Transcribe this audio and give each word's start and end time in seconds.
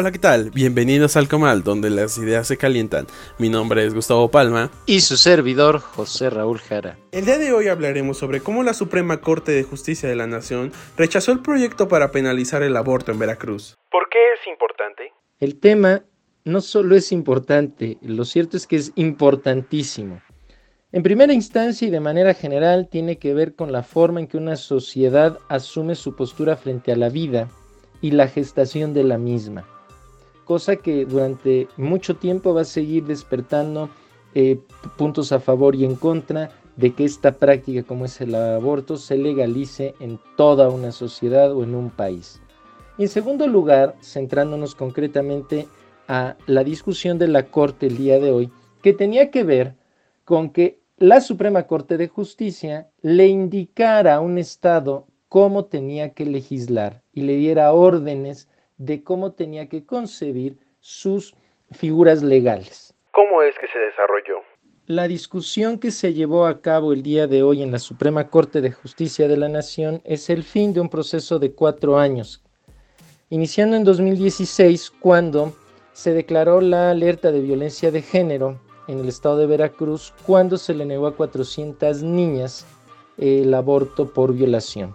Hola, 0.00 0.12
¿qué 0.12 0.20
tal? 0.20 0.52
Bienvenidos 0.52 1.16
al 1.16 1.26
Comal, 1.26 1.64
donde 1.64 1.90
las 1.90 2.18
ideas 2.18 2.46
se 2.46 2.56
calientan. 2.56 3.08
Mi 3.36 3.48
nombre 3.48 3.84
es 3.84 3.94
Gustavo 3.94 4.30
Palma. 4.30 4.70
Y 4.86 5.00
su 5.00 5.16
servidor, 5.16 5.80
José 5.80 6.30
Raúl 6.30 6.60
Jara. 6.60 6.96
El 7.10 7.24
día 7.24 7.36
de 7.36 7.52
hoy 7.52 7.66
hablaremos 7.66 8.16
sobre 8.16 8.40
cómo 8.40 8.62
la 8.62 8.74
Suprema 8.74 9.20
Corte 9.20 9.50
de 9.50 9.64
Justicia 9.64 10.08
de 10.08 10.14
la 10.14 10.28
Nación 10.28 10.70
rechazó 10.96 11.32
el 11.32 11.42
proyecto 11.42 11.88
para 11.88 12.12
penalizar 12.12 12.62
el 12.62 12.76
aborto 12.76 13.10
en 13.10 13.18
Veracruz. 13.18 13.74
¿Por 13.90 14.08
qué 14.08 14.20
es 14.34 14.46
importante? 14.46 15.12
El 15.40 15.58
tema 15.58 16.04
no 16.44 16.60
solo 16.60 16.94
es 16.94 17.10
importante, 17.10 17.98
lo 18.00 18.24
cierto 18.24 18.56
es 18.56 18.68
que 18.68 18.76
es 18.76 18.92
importantísimo. 18.94 20.22
En 20.92 21.02
primera 21.02 21.32
instancia 21.32 21.88
y 21.88 21.90
de 21.90 21.98
manera 21.98 22.34
general 22.34 22.88
tiene 22.88 23.18
que 23.18 23.34
ver 23.34 23.56
con 23.56 23.72
la 23.72 23.82
forma 23.82 24.20
en 24.20 24.28
que 24.28 24.36
una 24.36 24.54
sociedad 24.54 25.40
asume 25.48 25.96
su 25.96 26.14
postura 26.14 26.56
frente 26.56 26.92
a 26.92 26.96
la 26.96 27.08
vida 27.08 27.48
y 28.00 28.12
la 28.12 28.28
gestación 28.28 28.94
de 28.94 29.02
la 29.02 29.18
misma 29.18 29.66
cosa 30.48 30.76
que 30.76 31.04
durante 31.04 31.68
mucho 31.76 32.16
tiempo 32.16 32.54
va 32.54 32.62
a 32.62 32.64
seguir 32.64 33.04
despertando 33.04 33.90
eh, 34.34 34.58
puntos 34.96 35.30
a 35.30 35.40
favor 35.40 35.76
y 35.76 35.84
en 35.84 35.94
contra 35.94 36.50
de 36.76 36.94
que 36.94 37.04
esta 37.04 37.32
práctica 37.32 37.82
como 37.82 38.06
es 38.06 38.18
el 38.22 38.34
aborto 38.34 38.96
se 38.96 39.18
legalice 39.18 39.94
en 40.00 40.18
toda 40.38 40.70
una 40.70 40.90
sociedad 40.90 41.52
o 41.52 41.64
en 41.64 41.74
un 41.74 41.90
país. 41.90 42.40
En 42.96 43.08
segundo 43.08 43.46
lugar, 43.46 43.94
centrándonos 44.02 44.74
concretamente 44.74 45.68
a 46.08 46.36
la 46.46 46.64
discusión 46.64 47.18
de 47.18 47.28
la 47.28 47.42
Corte 47.42 47.86
el 47.86 47.98
día 47.98 48.18
de 48.18 48.32
hoy, 48.32 48.50
que 48.82 48.94
tenía 48.94 49.30
que 49.30 49.44
ver 49.44 49.74
con 50.24 50.48
que 50.48 50.80
la 50.96 51.20
Suprema 51.20 51.64
Corte 51.64 51.98
de 51.98 52.08
Justicia 52.08 52.88
le 53.02 53.28
indicara 53.28 54.14
a 54.14 54.20
un 54.20 54.38
Estado 54.38 55.06
cómo 55.28 55.66
tenía 55.66 56.14
que 56.14 56.24
legislar 56.24 57.02
y 57.12 57.20
le 57.20 57.36
diera 57.36 57.74
órdenes 57.74 58.48
de 58.78 59.02
cómo 59.02 59.32
tenía 59.32 59.68
que 59.68 59.84
concebir 59.84 60.58
sus 60.80 61.34
figuras 61.72 62.22
legales. 62.22 62.94
¿Cómo 63.12 63.42
es 63.42 63.54
que 63.58 63.66
se 63.68 63.78
desarrolló? 63.78 64.42
La 64.86 65.06
discusión 65.06 65.78
que 65.78 65.90
se 65.90 66.14
llevó 66.14 66.46
a 66.46 66.62
cabo 66.62 66.94
el 66.94 67.02
día 67.02 67.26
de 67.26 67.42
hoy 67.42 67.62
en 67.62 67.72
la 67.72 67.78
Suprema 67.78 68.28
Corte 68.30 68.62
de 68.62 68.72
Justicia 68.72 69.28
de 69.28 69.36
la 69.36 69.48
Nación 69.48 70.00
es 70.04 70.30
el 70.30 70.42
fin 70.42 70.72
de 70.72 70.80
un 70.80 70.88
proceso 70.88 71.38
de 71.38 71.52
cuatro 71.52 71.98
años, 71.98 72.42
iniciando 73.28 73.76
en 73.76 73.84
2016 73.84 74.90
cuando 74.98 75.52
se 75.92 76.14
declaró 76.14 76.60
la 76.62 76.90
alerta 76.90 77.32
de 77.32 77.40
violencia 77.40 77.90
de 77.90 78.00
género 78.00 78.60
en 78.86 79.00
el 79.00 79.08
estado 79.08 79.36
de 79.36 79.46
Veracruz 79.46 80.14
cuando 80.24 80.56
se 80.56 80.72
le 80.72 80.86
negó 80.86 81.06
a 81.06 81.14
400 81.14 82.02
niñas 82.02 82.66
el 83.18 83.52
aborto 83.52 84.12
por 84.14 84.32
violación. 84.32 84.94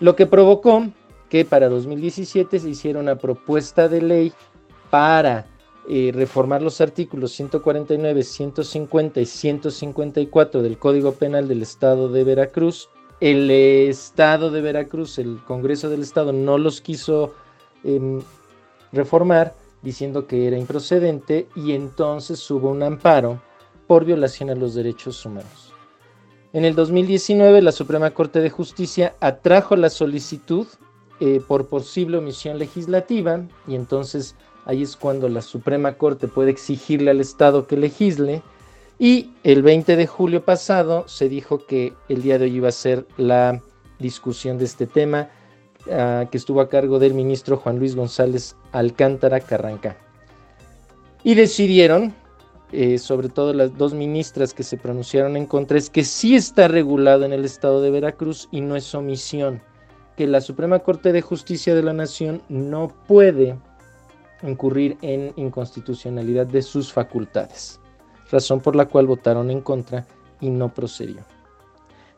Lo 0.00 0.16
que 0.16 0.26
provocó 0.26 0.86
que 1.30 1.44
para 1.44 1.68
2017 1.68 2.58
se 2.58 2.68
hiciera 2.68 2.98
una 2.98 3.16
propuesta 3.16 3.88
de 3.88 4.02
ley 4.02 4.32
para 4.90 5.46
eh, 5.88 6.10
reformar 6.12 6.60
los 6.60 6.80
artículos 6.80 7.32
149, 7.32 8.22
150 8.22 9.20
y 9.20 9.26
154 9.26 10.60
del 10.60 10.78
Código 10.78 11.12
Penal 11.12 11.48
del 11.48 11.62
Estado 11.62 12.08
de 12.08 12.24
Veracruz. 12.24 12.90
El 13.20 13.50
Estado 13.50 14.50
de 14.50 14.60
Veracruz, 14.60 15.18
el 15.18 15.38
Congreso 15.46 15.88
del 15.88 16.02
Estado, 16.02 16.32
no 16.32 16.58
los 16.58 16.80
quiso 16.80 17.34
em, 17.84 18.20
reformar 18.92 19.54
diciendo 19.82 20.26
que 20.26 20.46
era 20.48 20.58
improcedente 20.58 21.46
y 21.54 21.72
entonces 21.72 22.50
hubo 22.50 22.70
un 22.70 22.82
amparo 22.82 23.40
por 23.86 24.04
violación 24.04 24.50
a 24.50 24.54
los 24.54 24.74
derechos 24.74 25.24
humanos. 25.24 25.72
En 26.52 26.64
el 26.64 26.74
2019 26.74 27.62
la 27.62 27.72
Suprema 27.72 28.10
Corte 28.10 28.40
de 28.40 28.50
Justicia 28.50 29.14
atrajo 29.20 29.76
la 29.76 29.90
solicitud 29.90 30.66
eh, 31.20 31.42
por 31.46 31.66
posible 31.66 32.16
omisión 32.16 32.58
legislativa 32.58 33.42
y 33.68 33.74
entonces 33.74 34.36
ahí 34.64 34.82
es 34.82 34.96
cuando 34.96 35.28
la 35.28 35.42
Suprema 35.42 35.98
Corte 35.98 36.28
puede 36.28 36.50
exigirle 36.50 37.10
al 37.10 37.20
Estado 37.20 37.66
que 37.66 37.76
legisle 37.76 38.42
y 38.98 39.30
el 39.44 39.62
20 39.62 39.96
de 39.96 40.06
julio 40.06 40.44
pasado 40.46 41.06
se 41.08 41.28
dijo 41.28 41.66
que 41.66 41.92
el 42.08 42.22
día 42.22 42.38
de 42.38 42.46
hoy 42.46 42.56
iba 42.56 42.68
a 42.68 42.72
ser 42.72 43.06
la 43.18 43.60
discusión 43.98 44.56
de 44.56 44.64
este 44.64 44.86
tema 44.86 45.28
ah, 45.92 46.24
que 46.30 46.38
estuvo 46.38 46.62
a 46.62 46.70
cargo 46.70 46.98
del 46.98 47.12
ministro 47.12 47.58
Juan 47.58 47.78
Luis 47.78 47.94
González 47.94 48.56
Alcántara 48.72 49.40
Carranca. 49.40 49.98
Y 51.22 51.34
decidieron, 51.34 52.14
eh, 52.72 52.96
sobre 52.96 53.28
todo 53.28 53.52
las 53.52 53.76
dos 53.76 53.92
ministras 53.92 54.54
que 54.54 54.62
se 54.62 54.78
pronunciaron 54.78 55.36
en 55.36 55.44
contra, 55.44 55.76
es 55.76 55.90
que 55.90 56.04
sí 56.04 56.34
está 56.34 56.66
regulado 56.66 57.26
en 57.26 57.34
el 57.34 57.44
estado 57.44 57.82
de 57.82 57.90
Veracruz 57.90 58.48
y 58.50 58.62
no 58.62 58.74
es 58.74 58.94
omisión 58.94 59.62
que 60.20 60.26
la 60.26 60.42
Suprema 60.42 60.80
Corte 60.80 61.14
de 61.14 61.22
Justicia 61.22 61.74
de 61.74 61.82
la 61.82 61.94
Nación 61.94 62.42
no 62.50 62.92
puede 63.08 63.56
incurrir 64.42 64.98
en 65.00 65.32
inconstitucionalidad 65.36 66.46
de 66.46 66.60
sus 66.60 66.92
facultades, 66.92 67.80
razón 68.30 68.60
por 68.60 68.76
la 68.76 68.84
cual 68.84 69.06
votaron 69.06 69.50
en 69.50 69.62
contra 69.62 70.06
y 70.38 70.50
no 70.50 70.74
procedió. 70.74 71.22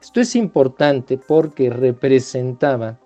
Esto 0.00 0.20
es 0.20 0.34
importante 0.34 1.16
porque 1.16 1.70
representaba 1.70 2.98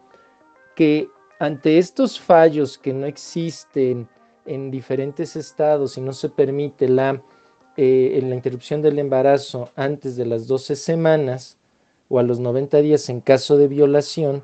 que 0.74 1.10
ante 1.40 1.76
estos 1.76 2.18
fallos 2.18 2.78
que 2.78 2.94
no 2.94 3.04
existen 3.04 4.08
en 4.46 4.70
diferentes 4.70 5.36
estados 5.36 5.98
y 5.98 6.00
no 6.00 6.14
se 6.14 6.30
permite 6.30 6.88
la, 6.88 7.22
eh, 7.76 8.18
la 8.22 8.34
interrupción 8.34 8.80
del 8.80 8.98
embarazo 8.98 9.68
antes 9.76 10.16
de 10.16 10.24
las 10.24 10.46
12 10.46 10.74
semanas 10.74 11.58
o 12.08 12.18
a 12.18 12.22
los 12.22 12.40
90 12.40 12.78
días 12.78 13.10
en 13.10 13.20
caso 13.20 13.58
de 13.58 13.68
violación, 13.68 14.42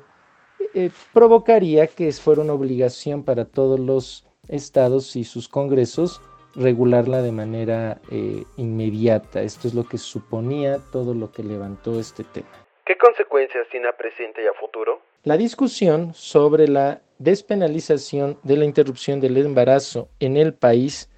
eh, 0.73 0.89
provocaría 1.13 1.87
que 1.87 2.11
fuera 2.11 2.41
una 2.41 2.53
obligación 2.53 3.23
para 3.23 3.45
todos 3.45 3.79
los 3.79 4.27
estados 4.47 5.15
y 5.15 5.23
sus 5.23 5.47
congresos 5.47 6.21
regularla 6.55 7.21
de 7.21 7.31
manera 7.31 8.01
eh, 8.11 8.43
inmediata. 8.57 9.41
Esto 9.41 9.67
es 9.67 9.73
lo 9.73 9.85
que 9.85 9.97
suponía 9.97 10.79
todo 10.91 11.13
lo 11.13 11.31
que 11.31 11.43
levantó 11.43 11.99
este 11.99 12.23
tema. 12.23 12.49
¿Qué 12.85 12.97
consecuencias 12.97 13.67
tiene 13.71 13.87
a 13.87 13.97
presente 13.97 14.43
y 14.43 14.47
a 14.47 14.53
futuro? 14.59 15.01
La 15.23 15.37
discusión 15.37 16.13
sobre 16.13 16.67
la 16.67 17.01
despenalización 17.17 18.37
de 18.43 18.57
la 18.57 18.65
interrupción 18.65 19.21
del 19.21 19.37
embarazo 19.37 20.09
en 20.19 20.37
el 20.37 20.53
país 20.53 21.09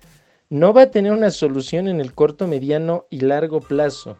no 0.50 0.74
va 0.74 0.84
a 0.84 0.92
tener 0.92 1.12
una 1.12 1.32
solución 1.32 1.88
en 1.88 2.00
el 2.00 2.14
corto, 2.14 2.48
mediano 2.48 3.06
y 3.10 3.22
largo 3.22 3.62
plazo 3.62 4.18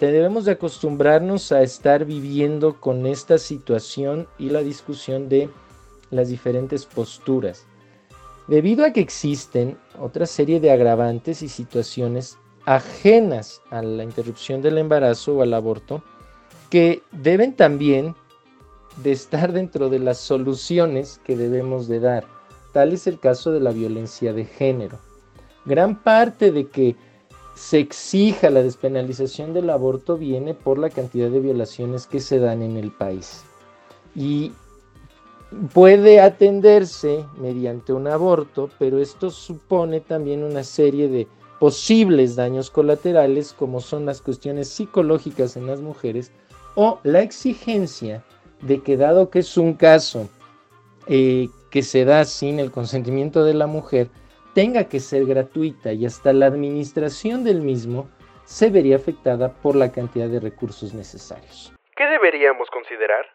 debemos 0.00 0.44
de 0.44 0.52
acostumbrarnos 0.52 1.52
a 1.52 1.62
estar 1.62 2.04
viviendo 2.04 2.80
con 2.80 3.06
esta 3.06 3.38
situación 3.38 4.26
y 4.38 4.50
la 4.50 4.60
discusión 4.60 5.28
de 5.28 5.48
las 6.10 6.28
diferentes 6.28 6.84
posturas. 6.84 7.66
Debido 8.46 8.84
a 8.84 8.92
que 8.92 9.00
existen 9.00 9.78
otra 9.98 10.26
serie 10.26 10.60
de 10.60 10.70
agravantes 10.70 11.42
y 11.42 11.48
situaciones 11.48 12.36
ajenas 12.66 13.62
a 13.70 13.82
la 13.82 14.04
interrupción 14.04 14.62
del 14.62 14.78
embarazo 14.78 15.36
o 15.36 15.42
al 15.42 15.54
aborto, 15.54 16.02
que 16.70 17.02
deben 17.12 17.54
también 17.54 18.14
de 19.02 19.12
estar 19.12 19.52
dentro 19.52 19.88
de 19.88 19.98
las 19.98 20.18
soluciones 20.18 21.20
que 21.24 21.36
debemos 21.36 21.88
de 21.88 22.00
dar. 22.00 22.24
Tal 22.72 22.92
es 22.92 23.06
el 23.06 23.18
caso 23.18 23.52
de 23.52 23.60
la 23.60 23.70
violencia 23.70 24.32
de 24.32 24.44
género. 24.44 24.98
Gran 25.64 26.02
parte 26.02 26.52
de 26.52 26.66
que 26.66 26.96
se 27.54 27.78
exija 27.78 28.50
la 28.50 28.62
despenalización 28.62 29.54
del 29.54 29.70
aborto 29.70 30.16
viene 30.16 30.54
por 30.54 30.78
la 30.78 30.90
cantidad 30.90 31.30
de 31.30 31.40
violaciones 31.40 32.06
que 32.06 32.20
se 32.20 32.38
dan 32.38 32.62
en 32.62 32.76
el 32.76 32.90
país. 32.90 33.44
Y 34.14 34.52
puede 35.72 36.20
atenderse 36.20 37.24
mediante 37.38 37.92
un 37.92 38.08
aborto, 38.08 38.70
pero 38.78 38.98
esto 38.98 39.30
supone 39.30 40.00
también 40.00 40.42
una 40.42 40.64
serie 40.64 41.08
de 41.08 41.28
posibles 41.60 42.36
daños 42.36 42.70
colaterales 42.70 43.54
como 43.56 43.80
son 43.80 44.04
las 44.04 44.20
cuestiones 44.20 44.68
psicológicas 44.68 45.56
en 45.56 45.66
las 45.66 45.80
mujeres 45.80 46.32
o 46.74 46.98
la 47.04 47.22
exigencia 47.22 48.24
de 48.62 48.82
que 48.82 48.96
dado 48.96 49.30
que 49.30 49.40
es 49.40 49.56
un 49.56 49.74
caso 49.74 50.28
eh, 51.06 51.48
que 51.70 51.82
se 51.82 52.04
da 52.04 52.24
sin 52.24 52.58
el 52.58 52.70
consentimiento 52.70 53.44
de 53.44 53.54
la 53.54 53.66
mujer, 53.66 54.10
tenga 54.54 54.84
que 54.84 55.00
ser 55.00 55.26
gratuita 55.26 55.92
y 55.92 56.06
hasta 56.06 56.32
la 56.32 56.46
administración 56.46 57.44
del 57.44 57.60
mismo 57.60 58.08
se 58.44 58.70
vería 58.70 58.96
afectada 58.96 59.52
por 59.52 59.74
la 59.76 59.90
cantidad 59.90 60.28
de 60.28 60.40
recursos 60.40 60.94
necesarios. 60.94 61.72
¿Qué 61.96 62.04
deberíamos 62.06 62.68
considerar? 62.70 63.26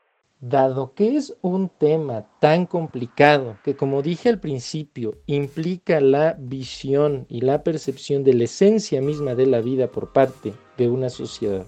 Dado 0.41 0.93
que 0.93 1.17
es 1.17 1.37
un 1.41 1.67
tema 1.67 2.25
tan 2.39 2.65
complicado 2.65 3.57
que, 3.63 3.75
como 3.75 4.01
dije 4.01 4.29
al 4.29 4.39
principio, 4.39 5.15
implica 5.25 5.99
la 5.99 6.37
visión 6.39 7.25
y 7.27 7.41
la 7.41 7.61
percepción 7.63 8.23
de 8.23 8.33
la 8.33 8.45
esencia 8.45 9.01
misma 9.01 9.35
de 9.35 9.47
la 9.47 9.59
vida 9.59 9.87
por 9.87 10.13
parte 10.13 10.53
de 10.77 10.87
una 10.87 11.09
sociedad, 11.09 11.65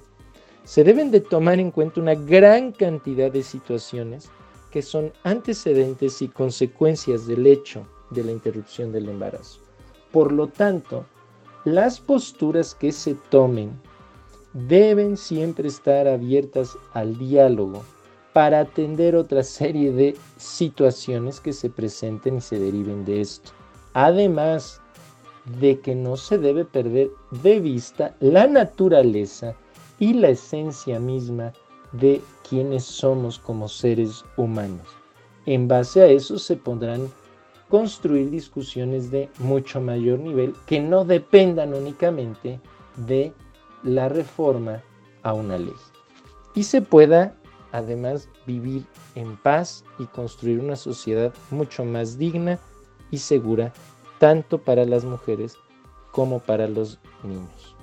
se 0.64 0.86
deben 0.86 1.12
de 1.12 1.20
tomar 1.20 1.60
en 1.60 1.72
cuenta 1.72 2.00
una 2.00 2.16
gran 2.16 2.72
cantidad 2.72 3.30
de 3.30 3.44
situaciones 3.44 4.32
que 4.72 4.82
son 4.82 5.12
antecedentes 5.24 6.22
y 6.22 6.30
consecuencias 6.30 7.28
del 7.28 7.48
hecho 7.48 7.86
de 8.12 8.24
la 8.24 8.32
interrupción 8.32 8.92
del 8.92 9.10
embarazo. 9.10 9.60
Por 10.12 10.32
lo 10.32 10.48
tanto, 10.48 11.06
las 11.66 12.00
posturas 12.00 12.76
que 12.76 12.92
se 12.92 13.16
tomen 13.30 13.72
deben 14.54 15.18
siempre 15.18 15.68
estar 15.68 16.08
abiertas 16.08 16.78
al 16.94 17.18
diálogo 17.18 17.84
para 18.34 18.62
atender 18.62 19.16
otra 19.16 19.44
serie 19.44 19.92
de 19.92 20.16
situaciones 20.38 21.40
que 21.40 21.54
se 21.54 21.70
presenten 21.70 22.38
y 22.38 22.42
se 22.42 22.60
deriven 22.60 23.06
de 23.06 23.22
esto. 23.22 23.52
Además 23.94 24.82
de 25.60 25.80
que 25.80 25.96
no 25.96 26.18
se 26.18 26.38
debe 26.38 26.66
perder 26.66 27.10
de 27.44 27.60
vista 27.60 28.16
la 28.20 28.48
naturaleza 28.48 29.56
y 30.00 30.14
la 30.14 30.30
esencia 30.30 31.00
misma 31.00 31.54
de 31.92 32.22
quienes 32.48 32.84
somos 32.84 33.40
como 33.40 33.68
seres 33.68 34.24
humanos. 34.38 34.88
En 35.46 35.68
base 35.68 36.02
a 36.02 36.08
eso 36.08 36.38
se 36.38 36.56
podrán 36.56 37.10
construir 37.72 38.30
discusiones 38.30 39.12
de 39.12 39.30
mucho 39.40 39.80
mayor 39.80 40.20
nivel 40.20 40.54
que 40.66 40.82
no 40.82 41.06
dependan 41.06 41.74
únicamente 41.74 42.60
de 42.98 43.34
la 43.82 44.10
reforma 44.10 44.84
a 45.24 45.34
una 45.34 45.58
ley. 45.58 45.74
Y 46.54 46.64
se 46.64 46.82
pueda 46.82 47.34
además 47.72 48.28
vivir 48.46 48.84
en 49.16 49.38
paz 49.38 49.86
y 50.00 50.06
construir 50.08 50.60
una 50.60 50.76
sociedad 50.76 51.34
mucho 51.50 51.86
más 51.86 52.18
digna 52.18 52.60
y 53.10 53.20
segura, 53.20 53.72
tanto 54.20 54.58
para 54.58 54.84
las 54.84 55.06
mujeres 55.06 55.56
como 56.12 56.40
para 56.40 56.68
los 56.68 57.00
niños. 57.24 57.78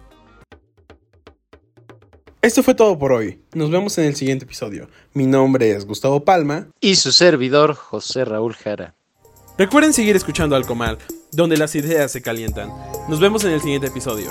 Esto 2.42 2.62
fue 2.62 2.74
todo 2.74 2.98
por 2.98 3.12
hoy. 3.12 3.40
Nos 3.54 3.70
vemos 3.70 3.96
en 3.96 4.04
el 4.04 4.16
siguiente 4.16 4.44
episodio. 4.44 4.88
Mi 5.14 5.26
nombre 5.26 5.70
es 5.70 5.86
Gustavo 5.86 6.24
Palma. 6.24 6.68
Y 6.78 6.96
su 6.96 7.10
servidor, 7.10 7.74
José 7.74 8.26
Raúl 8.26 8.52
Jara. 8.54 8.97
Recuerden 9.58 9.92
seguir 9.92 10.14
escuchando 10.14 10.54
Alcomal, 10.54 10.98
donde 11.32 11.56
las 11.56 11.74
ideas 11.74 12.12
se 12.12 12.22
calientan. 12.22 12.70
Nos 13.08 13.18
vemos 13.18 13.42
en 13.42 13.50
el 13.50 13.60
siguiente 13.60 13.88
episodio. 13.88 14.30